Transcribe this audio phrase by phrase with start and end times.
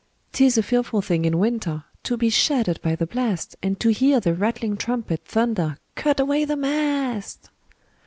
[0.31, 4.19] 'Tis a fearful thing in winter To be shattered by the blast, And to hear
[4.19, 7.51] the rattling trumpet Thunder, "Cut away the mast!"